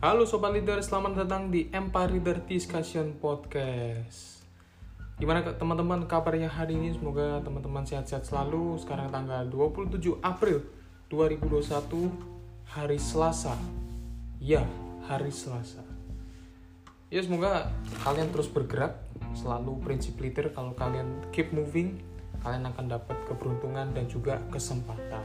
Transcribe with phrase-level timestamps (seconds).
[0.00, 4.40] Halo Sobat Leader, selamat datang di Empire Leader Discussion Podcast.
[5.20, 6.96] Gimana teman-teman kabarnya hari ini?
[6.96, 8.80] Semoga teman-teman sehat-sehat selalu.
[8.80, 10.64] Sekarang tanggal 27 April
[11.12, 12.16] 2021
[12.72, 13.52] Hari Selasa.
[14.40, 14.64] Ya,
[15.04, 15.84] hari Selasa.
[17.12, 17.68] Ya semoga
[18.00, 19.04] kalian terus bergerak.
[19.36, 22.00] Selalu prinsip leader Kalau kalian keep moving
[22.40, 25.22] Kalian akan dapat keberuntungan dan juga kesempatan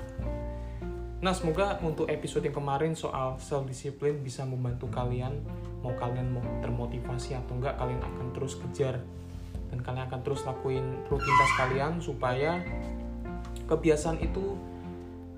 [1.26, 5.42] Nah, semoga untuk episode yang kemarin soal self discipline bisa membantu kalian
[5.82, 9.02] mau kalian mau termotivasi atau enggak kalian akan terus kejar
[9.74, 12.62] dan kalian akan terus lakuin rutinitas kalian supaya
[13.66, 14.54] kebiasaan itu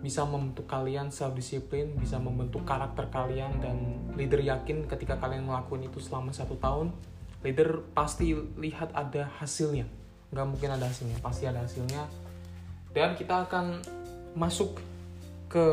[0.03, 5.88] bisa membentuk kalian self discipline, bisa membentuk karakter kalian dan leader yakin ketika kalian ngelakuin
[5.88, 6.91] itu selama satu tahun,
[7.48, 9.88] leader pasti lihat ada hasilnya.
[10.35, 12.12] Nggak mungkin ada hasilnya, pasti ada hasilnya.
[12.91, 13.79] Dan kita akan
[14.35, 14.84] masuk
[15.57, 15.66] ke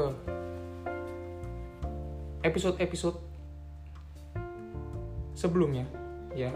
[2.41, 3.21] episode-episode
[5.37, 5.85] sebelumnya
[6.33, 6.49] ya.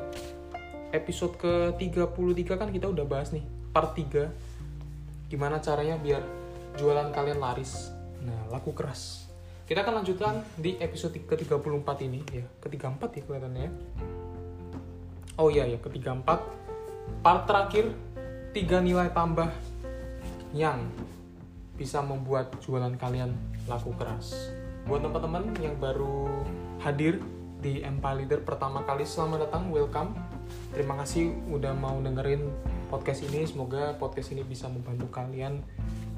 [0.96, 3.44] Episode ke-33 kan kita udah bahas nih,
[3.76, 4.32] part 3.
[5.28, 6.24] Gimana caranya biar
[6.80, 7.92] jualan kalian laris.
[8.24, 9.28] Nah, laku keras.
[9.68, 12.48] Kita akan lanjutkan di episode ke-34 ini ya.
[12.64, 13.72] Ke-34 ya kelihatannya ya.
[15.36, 16.28] Oh iya ya, ke-34
[17.20, 17.92] part terakhir
[18.56, 19.52] tiga nilai tambah
[20.56, 20.88] yang
[21.78, 23.32] bisa membuat jualan kalian
[23.70, 24.34] laku keras.
[24.90, 26.26] Buat teman-teman yang baru
[26.82, 27.22] hadir
[27.62, 30.10] di Empire Leader pertama kali, selamat datang, welcome.
[30.74, 32.50] Terima kasih udah mau dengerin
[32.90, 33.46] podcast ini.
[33.46, 35.62] Semoga podcast ini bisa membantu kalian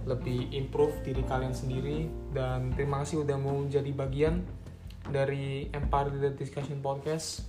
[0.09, 4.41] lebih improve diri kalian sendiri dan terima kasih udah mau jadi bagian
[5.13, 7.45] dari Empire Leader Discussion Podcast.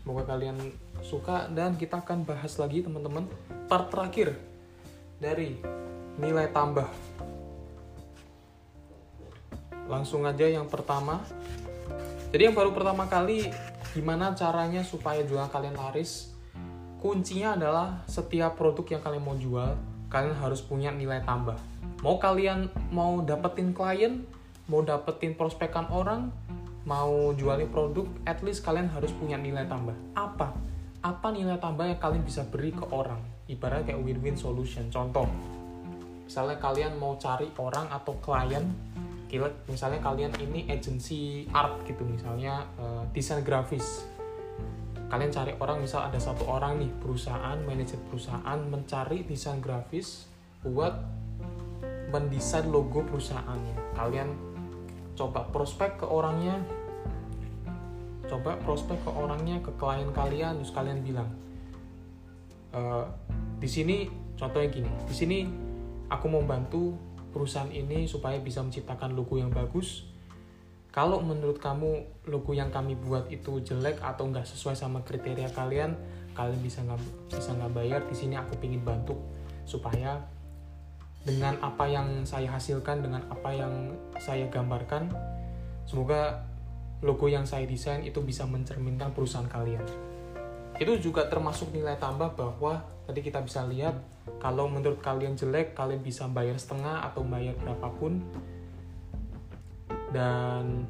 [0.00, 0.56] Semoga kalian
[1.04, 3.28] suka dan kita akan bahas lagi teman-teman
[3.68, 4.32] part terakhir
[5.20, 5.60] dari
[6.16, 6.88] nilai tambah
[9.90, 11.18] langsung aja yang pertama.
[12.30, 13.50] Jadi yang baru pertama kali
[13.90, 16.30] gimana caranya supaya jualan kalian laris?
[17.02, 19.74] Kuncinya adalah setiap produk yang kalian mau jual
[20.06, 21.58] kalian harus punya nilai tambah.
[22.06, 24.22] Mau kalian mau dapetin klien
[24.70, 26.30] mau dapetin prospekan orang
[26.86, 29.92] mau jualin produk at least kalian harus punya nilai tambah.
[30.14, 30.54] Apa?
[31.02, 33.18] Apa nilai tambah yang kalian bisa beri ke orang?
[33.50, 34.86] Ibarat kayak win-win solution.
[34.86, 35.26] Contoh
[36.30, 38.62] misalnya kalian mau cari orang atau klien
[39.30, 44.02] kilat misalnya kalian ini agency art gitu misalnya uh, desain grafis.
[45.06, 50.26] Kalian cari orang misal ada satu orang nih perusahaan manajer perusahaan mencari desain grafis
[50.66, 50.98] buat
[52.10, 53.94] mendesain logo perusahaannya.
[53.94, 54.50] Kalian
[55.14, 56.58] coba prospek ke orangnya
[58.30, 61.26] coba prospek ke orangnya ke klien kalian terus kalian bilang
[62.70, 62.80] e,
[63.58, 64.06] di sini
[64.38, 65.38] contohnya gini di sini
[66.06, 66.94] aku mau bantu
[67.30, 70.06] perusahaan ini supaya bisa menciptakan logo yang bagus.
[70.90, 75.94] Kalau menurut kamu logo yang kami buat itu jelek atau nggak sesuai sama kriteria kalian,
[76.34, 78.00] kalian bisa nggak bisa nggak bayar.
[78.10, 79.14] Di sini aku ingin bantu
[79.62, 80.18] supaya
[81.22, 85.14] dengan apa yang saya hasilkan, dengan apa yang saya gambarkan,
[85.86, 86.42] semoga
[87.06, 90.09] logo yang saya desain itu bisa mencerminkan perusahaan kalian.
[90.80, 94.00] Itu juga termasuk nilai tambah bahwa tadi kita bisa lihat
[94.40, 98.24] kalau menurut kalian jelek kalian bisa bayar setengah atau bayar berapapun.
[100.08, 100.88] Dan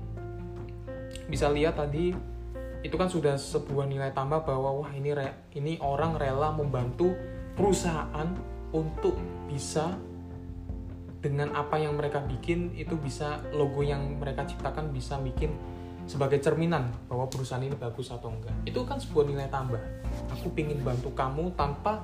[1.26, 2.14] bisa lihat tadi
[2.80, 7.12] itu kan sudah sebuah nilai tambah bahwa wah ini re, ini orang rela membantu
[7.58, 8.30] perusahaan
[8.72, 9.18] untuk
[9.50, 9.98] bisa
[11.20, 15.52] dengan apa yang mereka bikin itu bisa logo yang mereka ciptakan bisa bikin
[16.10, 18.50] sebagai cerminan bahwa perusahaan ini bagus atau enggak.
[18.66, 19.78] Itu kan sebuah nilai tambah.
[20.34, 22.03] Aku pingin bantu kamu tanpa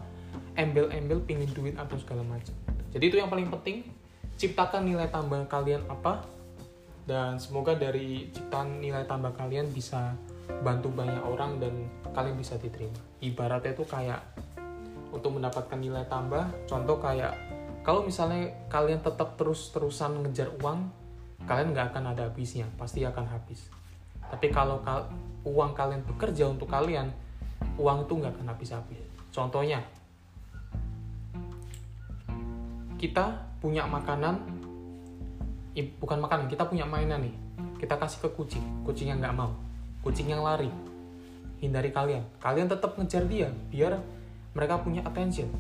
[0.55, 2.55] embel-embel pingin duit atau segala macam.
[2.95, 3.83] Jadi itu yang paling penting.
[4.39, 6.23] Ciptakan nilai tambah kalian apa
[7.09, 10.15] dan semoga dari ciptaan nilai tambah kalian bisa
[10.63, 13.01] bantu banyak orang dan kalian bisa diterima.
[13.19, 14.23] Ibaratnya itu kayak
[15.11, 17.33] untuk mendapatkan nilai tambah contoh kayak
[17.81, 20.93] kalau misalnya kalian tetap terus-terusan ngejar uang
[21.49, 23.73] kalian nggak akan ada habisnya pasti akan habis
[24.33, 25.07] tapi kalau kal
[25.47, 27.11] uang kalian bekerja untuk kalian
[27.79, 29.01] uang itu nggak akan habis-habis.
[29.31, 29.85] Contohnya
[32.97, 34.41] kita punya makanan
[36.01, 37.35] bukan makanan kita punya mainan nih.
[37.77, 39.53] Kita kasih ke kucing kucing yang nggak mau
[40.07, 40.71] kucing yang lari.
[41.59, 42.23] Hindari kalian.
[42.39, 43.99] Kalian tetap ngejar dia biar
[44.55, 45.51] mereka punya attention.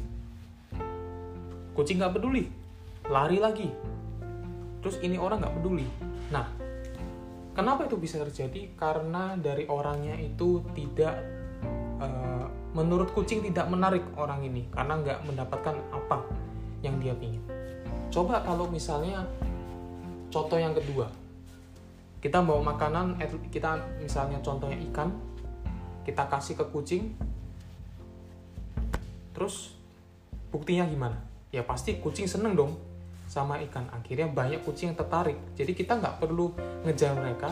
[1.74, 2.48] Kucing nggak peduli
[3.06, 3.68] lari lagi.
[4.82, 5.86] Terus ini orang nggak peduli.
[6.30, 6.46] Nah
[7.56, 8.76] kenapa itu bisa terjadi?
[8.76, 11.16] Karena dari orangnya itu tidak
[11.98, 14.68] uh, menurut kucing tidak menarik orang ini.
[14.68, 16.20] Karena nggak mendapatkan apa
[16.84, 17.40] yang dia pingin.
[18.12, 19.24] Coba kalau misalnya
[20.28, 21.08] contoh yang kedua,
[22.20, 23.16] kita bawa makanan
[23.48, 25.16] kita misalnya contohnya ikan
[26.04, 27.16] kita kasih ke kucing.
[29.32, 29.72] Terus
[30.52, 31.18] buktinya gimana?
[31.50, 32.85] Ya pasti kucing seneng dong
[33.26, 33.87] sama ikan.
[33.90, 35.37] Akhirnya banyak kucing yang tertarik.
[35.58, 36.55] Jadi kita nggak perlu
[36.87, 37.50] ngejar mereka.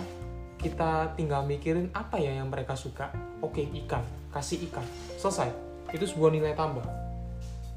[0.59, 3.11] Kita tinggal mikirin apa ya yang mereka suka.
[3.43, 4.03] Oke ikan.
[4.33, 4.87] Kasih ikan.
[5.19, 5.51] Selesai.
[5.93, 6.87] Itu sebuah nilai tambah.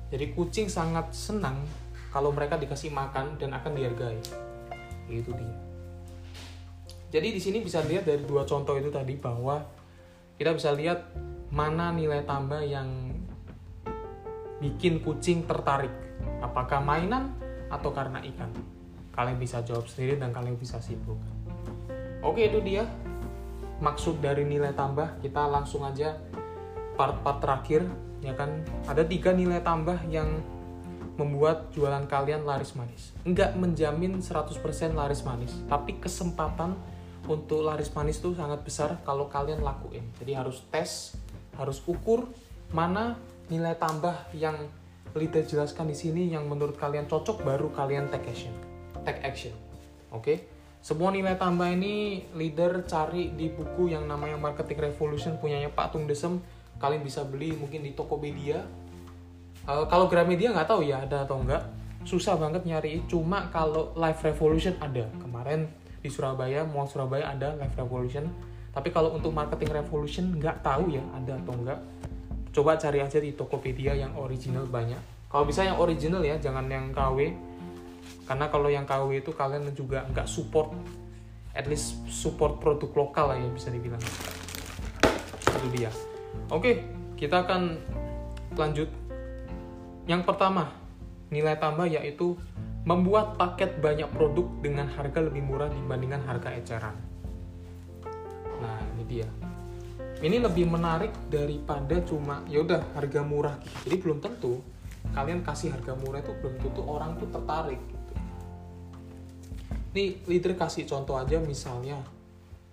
[0.08, 1.60] Jadi kucing sangat senang
[2.16, 4.18] kalau mereka dikasih makan dan akan dihargai.
[5.12, 5.58] Itu dia.
[7.08, 9.64] Jadi di sini bisa lihat dari dua contoh itu tadi bahwa
[10.36, 11.08] kita bisa lihat
[11.52, 12.88] mana nilai tambah yang
[14.60, 15.92] bikin kucing tertarik.
[16.44, 17.32] Apakah mainan
[17.68, 18.52] atau karena ikan.
[19.14, 21.38] Kalian bisa jawab sendiri dan kalian bisa simpulkan
[22.28, 22.84] oke itu dia.
[23.78, 26.18] Maksud dari nilai tambah kita langsung aja
[26.98, 27.86] part-part terakhir
[28.26, 28.66] ya kan?
[28.90, 30.42] Ada tiga nilai tambah yang
[31.18, 33.14] membuat jualan kalian laris manis.
[33.22, 34.58] Nggak menjamin 100%
[34.98, 36.74] laris manis tapi kesempatan
[37.30, 40.06] untuk laris manis itu sangat besar kalau kalian lakuin.
[40.18, 41.14] Jadi harus tes
[41.58, 42.26] harus ukur
[42.74, 43.18] mana
[43.50, 44.58] nilai tambah yang
[45.16, 48.52] leader jelaskan di sini yang menurut kalian cocok baru kalian take action.
[49.06, 49.56] Take action.
[50.12, 50.24] Oke?
[50.24, 50.38] Okay?
[50.88, 56.08] semua nilai tambah ini leader cari di buku yang namanya marketing revolution punyanya Pak Tung
[56.08, 56.40] Desem.
[56.80, 58.64] Kalian bisa beli mungkin di Tokopedia.
[59.68, 61.66] Uh, kalau Gramedia nggak tahu ya ada atau enggak
[62.08, 63.04] susah banget nyari.
[63.10, 65.10] Cuma kalau Live Revolution ada.
[65.20, 65.68] Kemarin
[66.00, 68.30] di Surabaya Mall Surabaya ada Live Revolution.
[68.72, 71.82] Tapi kalau untuk marketing revolution nggak tahu ya ada atau enggak
[72.58, 76.90] coba cari aja di Tokopedia yang original banyak kalau bisa yang original ya jangan yang
[76.90, 77.38] KW
[78.26, 80.74] karena kalau yang KW itu kalian juga nggak support
[81.54, 84.02] at least support produk lokal lah ya bisa dibilang
[85.58, 85.94] itu dia
[86.48, 86.80] Oke,
[87.20, 87.76] kita akan
[88.56, 88.88] lanjut.
[90.08, 90.72] Yang pertama,
[91.28, 92.40] nilai tambah yaitu
[92.88, 96.96] membuat paket banyak produk dengan harga lebih murah dibandingkan harga eceran.
[98.64, 99.28] Nah, ini dia.
[100.18, 103.78] Ini lebih menarik daripada cuma ya udah harga murah gitu.
[103.86, 104.66] Jadi belum tentu
[105.14, 108.14] kalian kasih harga murah itu belum tentu orang tuh tertarik gitu.
[109.94, 112.02] Nih leader kasih contoh aja misalnya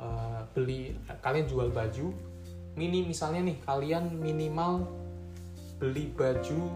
[0.00, 2.16] uh, beli kalian jual baju
[2.74, 4.88] mini misalnya nih kalian minimal
[5.78, 6.74] beli baju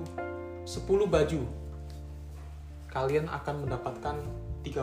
[0.68, 1.42] 10 baju
[2.92, 4.16] kalian akan mendapatkan
[4.62, 4.76] 30%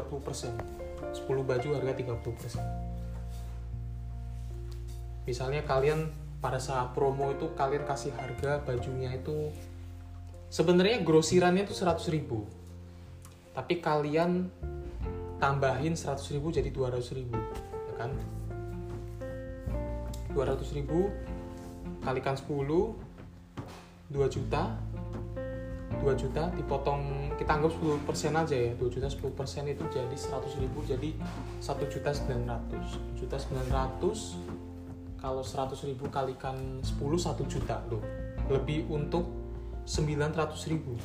[1.13, 2.84] 10 baju harga 30%
[5.25, 9.49] misalnya kalian pada saat promo itu kalian kasih harga bajunya itu
[10.53, 12.45] sebenarnya grosirannya itu 100 ribu.
[13.57, 14.45] Tapi kalian
[15.41, 17.35] tambahin 100 ribu jadi 200 ribu
[17.91, 18.11] ya kan?
[20.37, 21.09] 200 ribu
[22.05, 22.93] kalikan 10 2
[24.29, 24.77] juta.
[26.05, 30.13] 2 juta dipotong kita anggap 10 persen aja ya 2 juta 10 persen itu jadi
[30.13, 31.17] 100 ribu jadi
[31.63, 34.44] 1 juta 900 juta 900
[35.19, 38.03] kalau 100 ribu kalikan 10 1 juta loh.
[38.51, 39.29] Lebih untuk
[39.85, 40.95] 900 ribu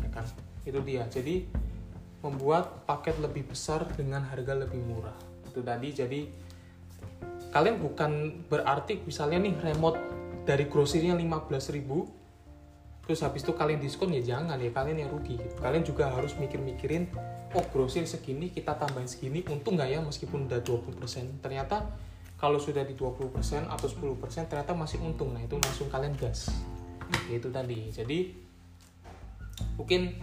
[0.00, 0.26] ya kan?
[0.64, 1.04] Itu dia.
[1.08, 1.48] Jadi
[2.24, 5.16] membuat paket lebih besar dengan harga lebih murah.
[5.48, 5.88] Itu tadi.
[5.92, 6.20] Jadi
[7.54, 8.10] kalian bukan
[8.50, 9.98] berarti misalnya nih remote
[10.42, 12.24] dari grosirnya 15.000
[13.04, 15.36] terus habis itu kalian diskon ya jangan ya kalian yang rugi.
[15.36, 15.54] Gitu.
[15.60, 17.12] kalian juga harus mikir-mikirin
[17.52, 21.84] oh grosir segini kita tambahin segini untung nggak ya meskipun udah 20% ternyata
[22.34, 25.32] kalau sudah di 20% atau 10% ternyata masih untung.
[25.32, 26.50] Nah itu langsung kalian gas.
[27.30, 27.88] Itu tadi.
[27.94, 28.34] Jadi
[29.78, 30.14] mungkin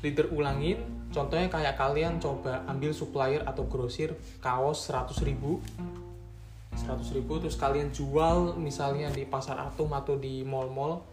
[0.00, 0.80] leader ulangin.
[1.08, 5.60] Contohnya kayak kalian coba ambil supplier atau grosir kaos 100 ribu.
[6.78, 11.04] 100 ribu terus kalian jual misalnya di pasar atom atau di mall-mall.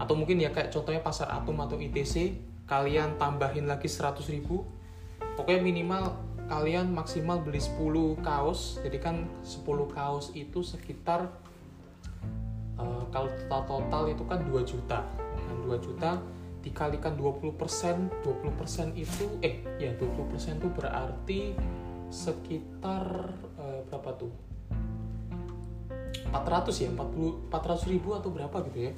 [0.00, 2.34] Atau mungkin ya kayak contohnya pasar atom atau ITC
[2.66, 4.64] kalian tambahin lagi 100 ribu.
[5.34, 6.14] Pokoknya minimal
[6.48, 8.78] kalian maksimal beli 10 kaos.
[8.84, 11.32] Jadi kan 10 kaos itu sekitar
[12.76, 15.00] uh, kalau total total itu kan 2 juta.
[15.18, 16.20] Kan 2 juta
[16.64, 17.60] dikalikan 20%
[18.24, 21.40] 20% itu eh ya 20% itu berarti
[22.08, 23.04] sekitar
[23.60, 24.32] uh, berapa tuh?
[26.32, 28.92] 400 ya 40 400 ribu atau berapa gitu ya?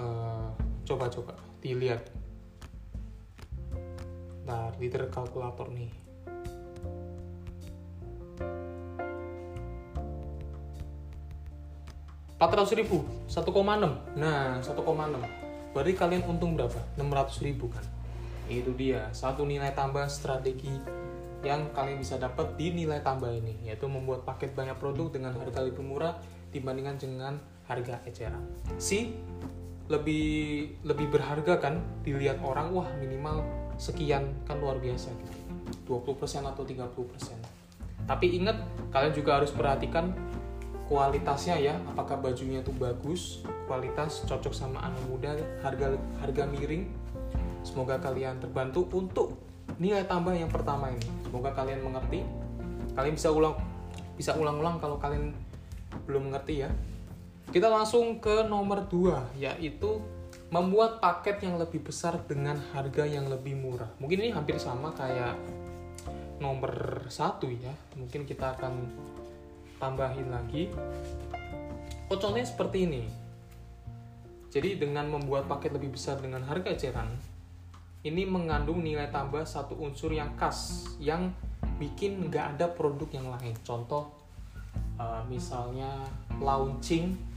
[0.00, 0.48] Uh,
[0.86, 2.19] coba coba dilihat
[4.50, 5.94] nah liter kalkulator nih.
[12.34, 13.46] Empat ratus ribu 1,6
[14.16, 14.74] nah 1,6
[15.70, 16.82] berarti kalian untung berapa?
[16.98, 17.84] 600 ribu kan?
[18.50, 20.74] Itu dia satu nilai tambah strategi
[21.46, 25.62] yang kalian bisa dapat di nilai tambah ini yaitu membuat paket banyak produk dengan harga
[25.62, 26.18] lebih murah
[26.50, 27.38] dibandingkan dengan
[27.70, 28.42] harga eceran.
[28.82, 29.14] Si
[29.86, 31.78] lebih lebih berharga kan?
[32.02, 35.32] Dilihat orang wah minimal sekian kan luar biasa gitu.
[35.88, 37.40] 20% atau 30%.
[38.08, 38.58] tapi ingat
[38.90, 40.10] kalian juga harus perhatikan
[40.90, 41.74] kualitasnya ya.
[41.94, 45.30] Apakah bajunya itu bagus kualitas cocok sama anak muda
[45.62, 46.90] harga harga miring.
[47.62, 49.38] Semoga kalian terbantu untuk
[49.78, 51.06] nilai tambah yang pertama ini.
[51.22, 52.26] Semoga kalian mengerti.
[52.98, 53.54] Kalian bisa ulang
[54.18, 55.30] bisa ulang-ulang kalau kalian
[56.10, 56.70] belum mengerti ya.
[57.54, 60.02] Kita langsung ke nomor 2 yaitu
[60.50, 63.90] membuat paket yang lebih besar dengan harga yang lebih murah.
[64.02, 65.38] Mungkin ini hampir sama kayak
[66.42, 67.70] nomor satu ya.
[67.94, 68.90] Mungkin kita akan
[69.78, 70.66] tambahin lagi.
[72.10, 73.02] Oh contohnya seperti ini.
[74.50, 77.14] Jadi dengan membuat paket lebih besar dengan harga eceran
[78.02, 81.30] ini mengandung nilai tambah satu unsur yang khas yang
[81.78, 83.54] bikin nggak ada produk yang lain.
[83.62, 84.10] Contoh
[84.98, 85.94] uh, misalnya
[86.42, 87.29] launching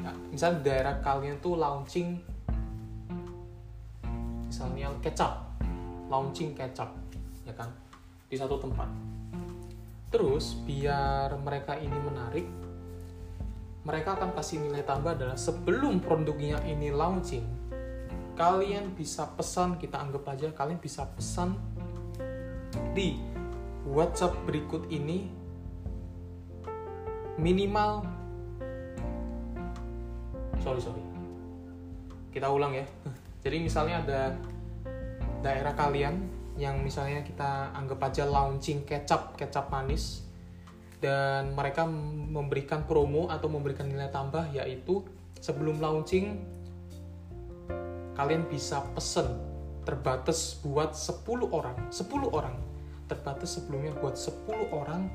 [0.00, 2.18] ya, misalnya daerah kalian tuh launching
[4.48, 5.50] misalnya kecap
[6.10, 6.90] launching kecap
[7.46, 7.70] ya kan?
[8.26, 8.90] Di satu tempat.
[10.10, 12.46] Terus biar mereka ini menarik,
[13.86, 17.46] mereka akan kasih nilai tambah adalah sebelum produknya ini launching,
[18.34, 21.54] kalian bisa pesan, kita anggap aja kalian bisa pesan
[22.90, 23.22] di
[23.86, 25.30] WhatsApp berikut ini
[27.38, 28.02] minimal
[30.60, 31.02] sorry sorry.
[32.30, 32.86] Kita ulang ya.
[33.44, 34.20] Jadi misalnya ada
[35.40, 36.20] daerah kalian
[36.60, 40.28] yang misalnya kita anggap aja launching kecap kecap manis
[41.00, 45.00] dan mereka memberikan promo atau memberikan nilai tambah yaitu
[45.40, 46.44] sebelum launching
[48.12, 49.40] kalian bisa pesen
[49.88, 51.88] terbatas buat 10 orang.
[51.88, 52.56] 10 orang.
[53.08, 55.08] Terbatas sebelumnya buat 10 orang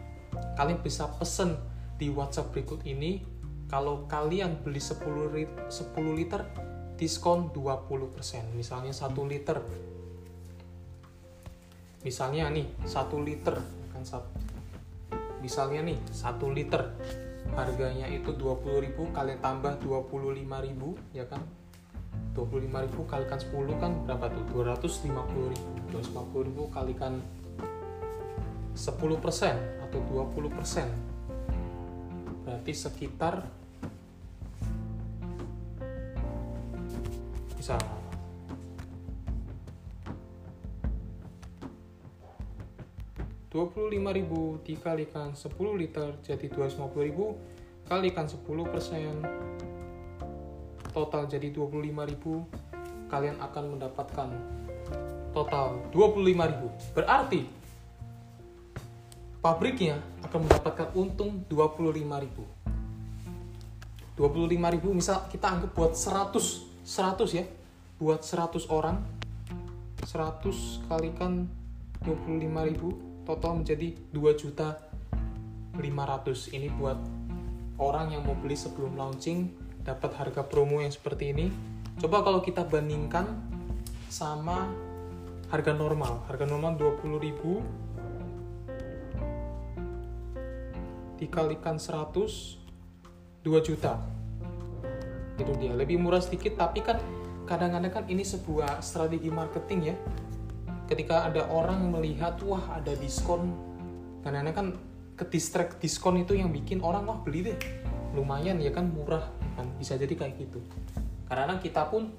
[0.58, 1.56] kalian bisa pesen
[1.96, 3.24] di WhatsApp berikut ini
[3.66, 6.42] kalau kalian beli 10 liter, 10 liter
[6.96, 9.60] diskon 20% misalnya 1 liter.
[12.06, 13.58] Misalnya nih satu liter
[13.90, 14.30] kan satu
[15.42, 16.94] misalnya nih satu liter.
[17.54, 20.50] Harganya itu 20.000 kalian tambah 25.000
[21.14, 21.42] ya kan?
[22.34, 24.44] 25.000 kalikan 10 kan berapa tuh?
[24.66, 27.22] 250.000 250.000 kalikan
[28.76, 28.84] 10%
[29.88, 31.15] atau 20%
[32.46, 33.42] berarti sekitar
[37.58, 37.82] bisa.
[43.56, 54.28] 25.000 dikalikan 10 liter jadi 250.000 kalikan 10% total jadi 25.000 kalian akan mendapatkan
[55.32, 57.48] total 25.000 berarti
[59.46, 62.66] pabriknya akan mendapatkan untung 25.000
[64.18, 67.46] 25.000 misal kita anggap buat 100 100 ya.
[68.02, 69.06] Buat 100 orang
[70.02, 71.46] 100 kalikan
[72.02, 74.82] 25.000 total menjadi 2 juta
[75.78, 76.98] 500 ini buat
[77.78, 79.54] orang yang mau beli sebelum launching
[79.86, 81.54] dapat harga promo yang seperti ini.
[82.02, 83.30] Coba kalau kita bandingkan
[84.10, 84.66] sama
[85.54, 86.26] harga normal.
[86.26, 87.85] Harga normal 20.000
[91.20, 92.66] dikalikan 100
[93.46, 94.02] 2 juta.
[95.38, 95.78] Itu dia.
[95.78, 96.98] Lebih murah sedikit tapi kan
[97.46, 99.96] kadang-kadang kan ini sebuah strategi marketing ya.
[100.90, 103.54] Ketika ada orang melihat wah ada diskon.
[104.26, 104.74] Karena kan
[105.14, 107.58] ke distract diskon itu yang bikin orang wah beli deh.
[108.18, 109.30] Lumayan ya kan murah.
[109.54, 110.58] Kan bisa jadi kayak gitu.
[111.30, 112.10] Karena kita pun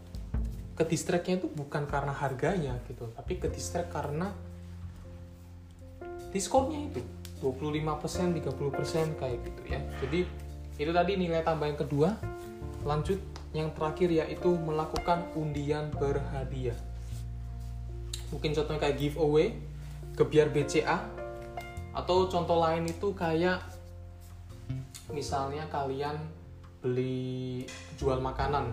[0.77, 4.29] ke distractnya itu bukan karena harganya gitu tapi ke distract karena
[6.37, 7.01] diskonnya itu
[7.55, 9.81] 25% 30% kayak gitu ya.
[10.03, 10.21] Jadi
[10.77, 12.09] itu tadi nilai tambah yang kedua.
[12.87, 13.19] Lanjut
[13.55, 16.77] yang terakhir yaitu melakukan undian berhadiah.
[18.35, 19.55] Mungkin contohnya kayak giveaway
[20.17, 20.97] biar BCA
[21.93, 23.61] atau contoh lain itu kayak
[25.13, 26.17] misalnya kalian
[26.81, 27.65] beli
[28.01, 28.73] jual makanan.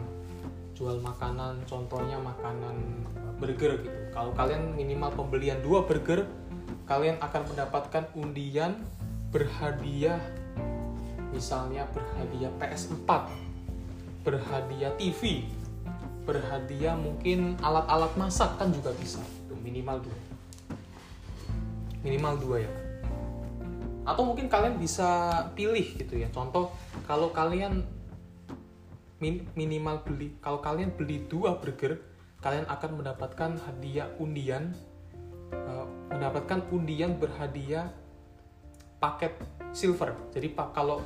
[0.73, 2.75] Jual makanan contohnya makanan
[3.37, 3.99] burger gitu.
[4.11, 6.25] Kalau kalian minimal pembelian dua burger
[6.85, 8.83] kalian akan mendapatkan undian
[9.29, 10.19] berhadiah.
[11.33, 13.09] Misalnya berhadiah PS4
[14.23, 15.43] berhadiah TV
[16.23, 19.19] berhadiah mungkin alat-alat masak kan juga bisa.
[19.63, 20.17] Minimal dua.
[22.03, 22.71] Minimal dua ya.
[24.03, 26.27] Atau mungkin kalian bisa pilih gitu ya.
[26.31, 26.71] Contoh
[27.07, 27.83] kalau kalian
[29.23, 31.95] min minimal beli kalau kalian beli dua burger
[32.43, 34.75] kalian akan mendapatkan hadiah undian
[36.13, 37.89] mendapatkan undian berhadiah
[39.01, 39.35] paket
[39.73, 40.15] silver.
[40.31, 41.01] Jadi pak kalau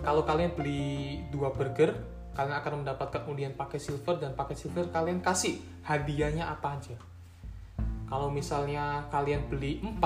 [0.00, 1.92] kalau kalian beli dua burger
[2.38, 5.58] kalian akan mendapatkan undian paket silver dan paket silver kalian kasih.
[5.82, 6.96] Hadiahnya apa aja?
[8.08, 10.00] Kalau misalnya kalian beli 4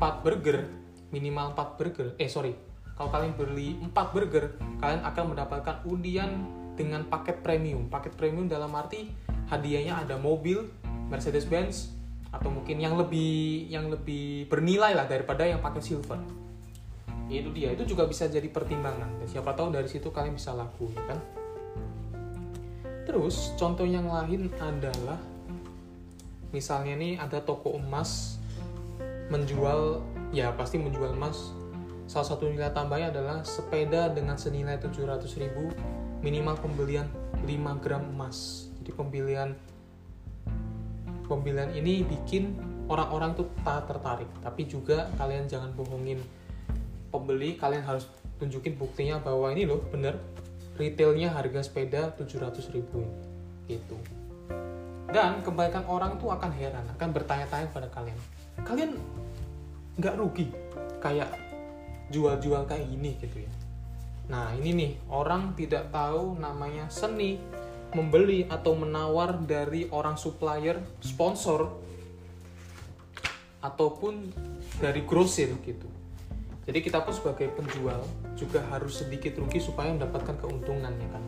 [0.00, 0.64] 4 burger
[1.12, 2.56] minimal 4 burger eh sorry.
[2.96, 6.30] Kalau kalian beli 4 burger kalian akan mendapatkan undian
[6.72, 7.92] dengan paket premium.
[7.92, 9.12] Paket premium dalam arti
[9.52, 10.64] hadiahnya ada mobil
[11.12, 11.92] Mercedes Benz
[12.32, 16.16] atau mungkin yang lebih yang lebih bernilai lah daripada yang pakai silver.
[17.28, 17.72] Itu dia.
[17.72, 19.20] Itu juga bisa jadi pertimbangan.
[19.20, 21.18] Dan siapa tahu dari situ kalian bisa laku ya kan?
[23.04, 25.20] Terus contoh yang lain adalah
[26.52, 28.36] misalnya nih ada toko emas
[29.32, 31.52] menjual ya pasti menjual emas.
[32.08, 35.72] Salah satu nilai tambahnya adalah sepeda dengan senilai 700 ribu
[36.20, 37.08] minimal pembelian
[37.44, 38.68] 5 gram emas.
[38.80, 39.56] Jadi pembelian
[41.26, 42.56] pembelian ini bikin
[42.90, 46.18] orang-orang tuh tak tertarik tapi juga kalian jangan bohongin
[47.14, 48.08] pembeli kalian harus
[48.40, 50.18] tunjukin buktinya bahwa ini loh bener
[50.74, 53.06] retailnya harga sepeda 700 ribu
[53.70, 53.96] gitu
[55.12, 58.16] dan kebaikan orang tuh akan heran, akan bertanya-tanya pada kalian.
[58.64, 58.96] Kalian
[60.00, 60.48] nggak rugi
[61.04, 61.28] kayak
[62.08, 63.52] jual-jual kayak gini gitu ya.
[64.32, 67.36] Nah ini nih, orang tidak tahu namanya seni
[67.92, 71.68] membeli atau menawar dari orang supplier, sponsor,
[73.62, 74.32] ataupun
[74.82, 75.86] dari grosir gitu.
[76.62, 78.02] Jadi kita pun sebagai penjual
[78.38, 81.24] juga harus sedikit rugi supaya mendapatkan keuntungan ya kan?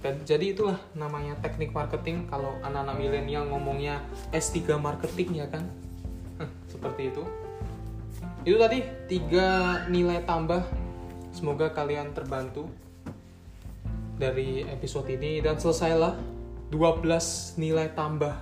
[0.00, 4.00] Dan jadi itulah namanya teknik marketing kalau anak-anak milenial ngomongnya
[4.32, 5.68] S3 marketing ya kan?
[6.72, 7.22] Seperti itu.
[8.46, 10.64] Itu tadi tiga nilai tambah.
[11.30, 12.66] Semoga kalian terbantu
[14.20, 16.12] dari episode ini dan selesailah
[16.68, 18.36] 12 nilai tambah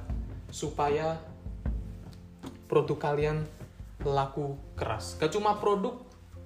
[0.51, 1.17] supaya
[2.67, 3.47] produk kalian
[4.03, 5.15] laku keras.
[5.23, 5.95] Gak cuma produk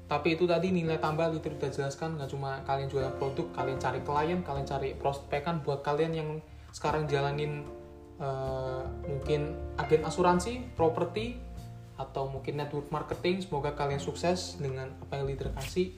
[0.07, 4.01] tapi itu tadi nilai tambah itu udah jelaskan nggak cuma kalian jual produk kalian cari
[4.05, 6.29] klien kalian cari prospekan buat kalian yang
[6.69, 7.65] sekarang jalanin
[8.21, 11.41] uh, mungkin agen asuransi properti
[11.97, 13.41] atau mungkin network marketing.
[13.41, 15.97] Semoga kalian sukses dengan apa yang leader kasih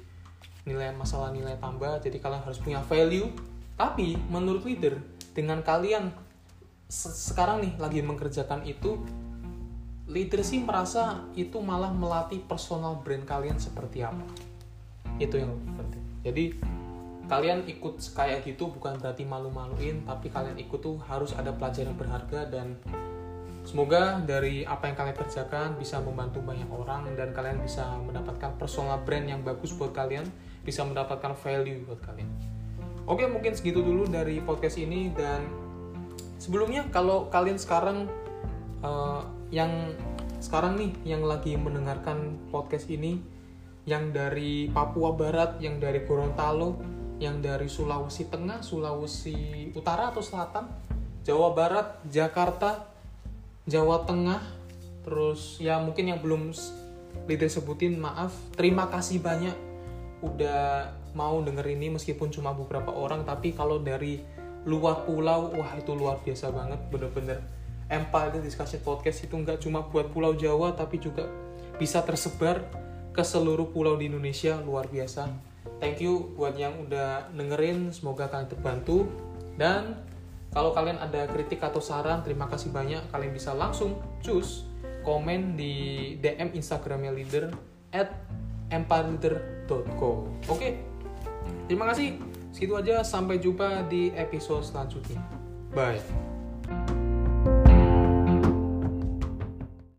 [0.65, 3.29] nilai masalah nilai tambah jadi kalian harus punya value.
[3.75, 5.01] Tapi menurut leader
[5.35, 6.13] dengan kalian
[6.89, 9.01] sekarang nih lagi mengerjakan itu
[10.07, 14.25] leader sih merasa itu malah melatih personal brand kalian seperti apa.
[15.17, 16.05] Itu yang penting.
[16.25, 16.45] Jadi
[17.25, 22.53] kalian ikut kayak gitu bukan berarti malu-maluin tapi kalian ikut tuh harus ada pelajaran berharga
[22.53, 22.77] dan
[23.65, 29.01] semoga dari apa yang kalian kerjakan bisa membantu banyak orang dan kalian bisa mendapatkan personal
[29.09, 30.29] brand yang bagus buat kalian
[30.65, 32.31] bisa mendapatkan value buat kalian.
[33.05, 35.45] Oke mungkin segitu dulu dari podcast ini dan
[36.41, 38.09] sebelumnya kalau kalian sekarang
[38.81, 39.93] uh, yang
[40.41, 43.21] sekarang nih yang lagi mendengarkan podcast ini
[43.85, 46.81] yang dari Papua Barat, yang dari Gorontalo,
[47.21, 50.73] yang dari Sulawesi Tengah, Sulawesi Utara atau Selatan,
[51.21, 52.89] Jawa Barat, Jakarta,
[53.69, 54.41] Jawa Tengah,
[55.05, 56.57] terus ya mungkin yang belum
[57.29, 59.74] sebutin maaf, terima kasih banyak
[60.25, 64.19] udah mau denger ini meskipun cuma beberapa orang tapi kalau dari
[64.65, 67.39] luar pulau wah itu luar biasa banget bener-bener
[67.93, 71.29] Empire Discussion Podcast itu nggak cuma buat Pulau Jawa tapi juga
[71.77, 72.65] bisa tersebar
[73.13, 75.29] ke seluruh pulau di Indonesia luar biasa.
[75.79, 79.07] Thank you buat yang udah dengerin, semoga kalian terbantu
[79.61, 80.01] dan
[80.55, 83.11] kalau kalian ada kritik atau saran, terima kasih banyak.
[83.11, 84.65] Kalian bisa langsung cus
[85.03, 87.51] komen di DM Instagramnya leader
[87.91, 88.11] at
[88.75, 90.11] empireleader.co.
[90.51, 90.83] Oke,
[91.71, 92.19] terima kasih.
[92.51, 93.07] Segitu aja.
[93.07, 95.23] Sampai jumpa di episode selanjutnya.
[95.71, 96.34] Bye.